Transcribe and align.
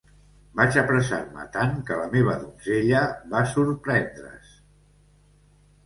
Vaig 0.59 0.77
apressar-me 0.81 1.45
tant 1.59 1.77
que 1.91 1.99
la 2.01 2.09
meva 2.17 2.35
donzella 2.47 3.05
va 3.35 3.45
sorprendre's. 3.55 4.53